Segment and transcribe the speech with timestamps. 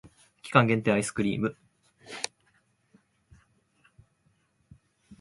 [0.41, 1.55] 期間限定アイスクリーム